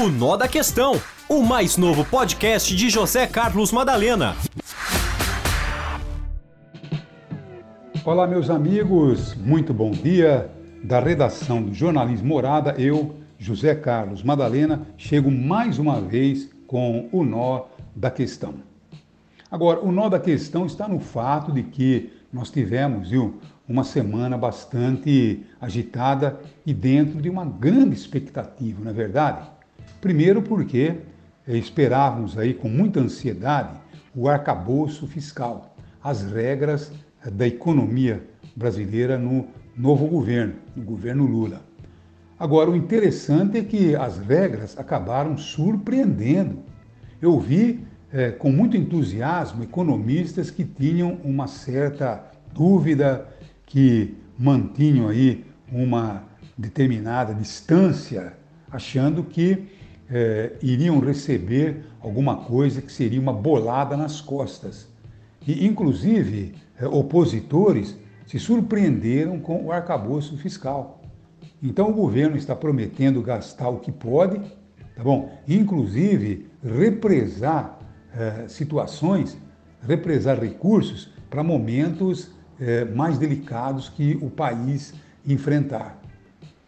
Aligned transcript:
O 0.00 0.08
Nó 0.08 0.34
da 0.34 0.48
Questão, 0.48 0.98
o 1.28 1.42
mais 1.42 1.76
novo 1.76 2.06
podcast 2.06 2.74
de 2.74 2.88
José 2.88 3.26
Carlos 3.26 3.70
Madalena. 3.70 4.34
Olá, 8.02 8.26
meus 8.26 8.48
amigos, 8.48 9.34
muito 9.34 9.74
bom 9.74 9.90
dia. 9.90 10.50
Da 10.82 11.00
redação 11.00 11.62
do 11.62 11.74
Jornalismo 11.74 12.28
Morada, 12.28 12.74
eu, 12.78 13.14
José 13.38 13.74
Carlos 13.74 14.22
Madalena, 14.22 14.86
chego 14.96 15.30
mais 15.30 15.78
uma 15.78 16.00
vez 16.00 16.48
com 16.66 17.10
o 17.12 17.22
Nó 17.22 17.66
da 17.94 18.10
Questão. 18.10 18.54
Agora, 19.50 19.80
o 19.80 19.92
nó 19.92 20.08
da 20.08 20.18
questão 20.18 20.64
está 20.64 20.88
no 20.88 20.98
fato 20.98 21.52
de 21.52 21.62
que 21.62 22.10
nós 22.32 22.50
tivemos 22.50 23.10
viu, 23.10 23.38
uma 23.68 23.84
semana 23.84 24.38
bastante 24.38 25.44
agitada 25.60 26.40
e 26.64 26.72
dentro 26.72 27.20
de 27.20 27.28
uma 27.28 27.44
grande 27.44 27.94
expectativa, 27.94 28.82
não 28.82 28.92
é 28.92 28.94
verdade? 28.94 29.59
Primeiro 30.00 30.40
porque 30.40 30.96
esperávamos 31.46 32.38
aí 32.38 32.54
com 32.54 32.68
muita 32.68 33.00
ansiedade 33.00 33.78
o 34.14 34.28
arcabouço 34.28 35.06
fiscal, 35.06 35.74
as 36.02 36.22
regras 36.22 36.90
da 37.32 37.46
economia 37.46 38.22
brasileira 38.56 39.18
no 39.18 39.46
novo 39.76 40.06
governo, 40.06 40.54
no 40.74 40.82
governo 40.82 41.26
Lula. 41.26 41.60
Agora, 42.38 42.70
o 42.70 42.76
interessante 42.76 43.58
é 43.58 43.62
que 43.62 43.94
as 43.94 44.18
regras 44.18 44.78
acabaram 44.78 45.36
surpreendendo. 45.36 46.60
Eu 47.20 47.38
vi 47.38 47.84
é, 48.10 48.30
com 48.30 48.50
muito 48.50 48.76
entusiasmo 48.76 49.62
economistas 49.62 50.50
que 50.50 50.64
tinham 50.64 51.18
uma 51.22 51.46
certa 51.46 52.24
dúvida, 52.52 53.28
que 53.66 54.16
mantinham 54.38 55.08
aí 55.08 55.44
uma 55.70 56.24
determinada 56.56 57.34
distância, 57.34 58.32
achando 58.70 59.22
que 59.22 59.68
é, 60.10 60.52
iriam 60.60 60.98
receber 60.98 61.84
alguma 62.00 62.36
coisa 62.36 62.82
que 62.82 62.90
seria 62.90 63.20
uma 63.20 63.32
bolada 63.32 63.96
nas 63.96 64.20
costas. 64.20 64.88
E, 65.46 65.66
inclusive, 65.66 66.54
é, 66.78 66.86
opositores 66.86 67.96
se 68.26 68.38
surpreenderam 68.38 69.38
com 69.38 69.64
o 69.64 69.72
arcabouço 69.72 70.36
fiscal. 70.36 71.00
Então, 71.62 71.90
o 71.90 71.94
governo 71.94 72.36
está 72.36 72.56
prometendo 72.56 73.22
gastar 73.22 73.68
o 73.68 73.78
que 73.78 73.92
pode, 73.92 74.40
tá 74.96 75.02
bom? 75.02 75.30
Inclusive, 75.46 76.48
represar 76.62 77.78
é, 78.14 78.48
situações, 78.48 79.36
represar 79.86 80.40
recursos 80.40 81.12
para 81.28 81.42
momentos 81.42 82.32
mais 82.94 83.16
delicados 83.16 83.88
que 83.88 84.18
o 84.20 84.28
país 84.28 84.92
enfrentar. 85.26 85.98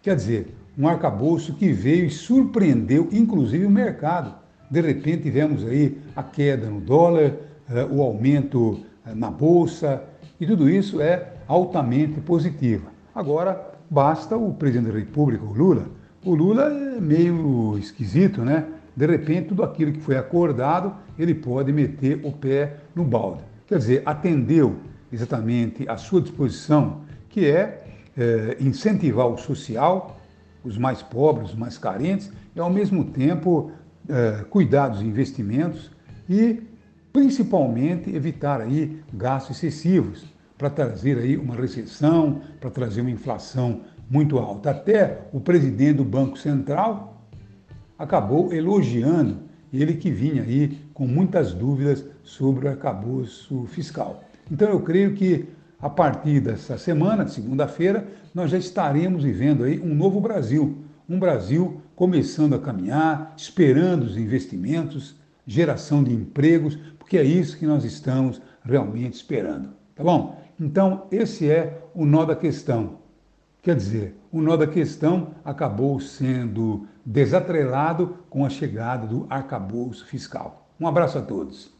Quer 0.00 0.14
dizer, 0.14 0.54
um 0.78 0.88
arcabouço 0.88 1.54
que 1.54 1.72
veio 1.72 2.06
e 2.06 2.10
surpreendeu, 2.10 3.08
inclusive, 3.12 3.64
o 3.64 3.70
mercado. 3.70 4.34
De 4.70 4.80
repente, 4.80 5.24
tivemos 5.24 5.64
aí 5.66 5.98
a 6.14 6.22
queda 6.22 6.68
no 6.68 6.80
dólar, 6.80 7.34
é, 7.68 7.84
o 7.84 8.02
aumento 8.02 8.80
é, 9.06 9.14
na 9.14 9.30
bolsa, 9.30 10.02
e 10.40 10.46
tudo 10.46 10.68
isso 10.68 11.00
é 11.00 11.32
altamente 11.46 12.20
positivo. 12.20 12.86
Agora, 13.14 13.74
basta 13.90 14.36
o 14.36 14.54
presidente 14.54 14.92
da 14.92 14.98
República, 14.98 15.44
o 15.44 15.52
Lula. 15.52 15.86
O 16.24 16.34
Lula 16.34 16.64
é 16.64 17.00
meio 17.00 17.76
esquisito, 17.78 18.42
né? 18.42 18.66
De 18.94 19.06
repente, 19.06 19.48
tudo 19.48 19.62
aquilo 19.62 19.92
que 19.92 20.00
foi 20.00 20.16
acordado, 20.16 20.94
ele 21.18 21.34
pode 21.34 21.72
meter 21.72 22.20
o 22.24 22.32
pé 22.32 22.76
no 22.94 23.04
balde. 23.04 23.42
Quer 23.66 23.78
dizer, 23.78 24.02
atendeu 24.04 24.76
exatamente 25.12 25.88
a 25.88 25.96
sua 25.96 26.20
disposição, 26.20 27.00
que 27.28 27.46
é, 27.46 27.84
é 28.16 28.56
incentivar 28.60 29.26
o 29.26 29.36
social, 29.36 30.19
os 30.64 30.76
mais 30.76 31.02
pobres, 31.02 31.50
os 31.50 31.56
mais 31.56 31.78
carentes, 31.78 32.30
e 32.54 32.60
ao 32.60 32.70
mesmo 32.70 33.04
tempo 33.04 33.70
é, 34.08 34.44
cuidar 34.48 34.88
dos 34.88 35.02
investimentos 35.02 35.90
e 36.28 36.62
principalmente 37.12 38.14
evitar 38.14 38.60
aí 38.60 39.00
gastos 39.12 39.56
excessivos 39.56 40.24
para 40.56 40.70
trazer 40.70 41.18
aí 41.18 41.36
uma 41.36 41.54
recessão, 41.54 42.42
para 42.60 42.70
trazer 42.70 43.00
uma 43.00 43.10
inflação 43.10 43.80
muito 44.08 44.38
alta. 44.38 44.70
Até 44.70 45.22
o 45.32 45.40
presidente 45.40 45.96
do 45.96 46.04
Banco 46.04 46.38
Central 46.38 47.24
acabou 47.98 48.52
elogiando 48.52 49.38
ele 49.72 49.94
que 49.94 50.10
vinha 50.10 50.42
aí 50.42 50.78
com 50.92 51.06
muitas 51.06 51.54
dúvidas 51.54 52.04
sobre 52.22 52.66
o 52.66 52.70
arcabouço 52.70 53.64
fiscal. 53.66 54.24
Então 54.50 54.68
eu 54.68 54.80
creio 54.80 55.14
que 55.14 55.48
a 55.80 55.88
partir 55.88 56.40
dessa 56.40 56.76
semana, 56.76 57.24
de 57.24 57.32
segunda-feira, 57.32 58.06
nós 58.34 58.50
já 58.50 58.58
estaremos 58.58 59.24
vivendo 59.24 59.64
aí 59.64 59.80
um 59.80 59.94
novo 59.94 60.20
Brasil, 60.20 60.78
um 61.08 61.18
Brasil 61.18 61.80
começando 61.96 62.54
a 62.54 62.58
caminhar, 62.58 63.32
esperando 63.36 64.02
os 64.02 64.16
investimentos, 64.16 65.16
geração 65.46 66.04
de 66.04 66.12
empregos, 66.12 66.76
porque 66.98 67.16
é 67.16 67.24
isso 67.24 67.58
que 67.58 67.66
nós 67.66 67.84
estamos 67.84 68.40
realmente 68.62 69.14
esperando, 69.14 69.70
tá 69.94 70.04
bom? 70.04 70.38
Então, 70.58 71.06
esse 71.10 71.50
é 71.50 71.82
o 71.94 72.04
nó 72.04 72.24
da 72.24 72.36
questão. 72.36 72.98
Quer 73.62 73.74
dizer, 73.74 74.14
o 74.30 74.40
nó 74.40 74.56
da 74.56 74.66
questão 74.66 75.34
acabou 75.44 75.98
sendo 75.98 76.86
desatrelado 77.04 78.18
com 78.28 78.44
a 78.44 78.50
chegada 78.50 79.06
do 79.06 79.26
arcabouço 79.28 80.06
fiscal. 80.06 80.68
Um 80.78 80.86
abraço 80.86 81.18
a 81.18 81.22
todos. 81.22 81.79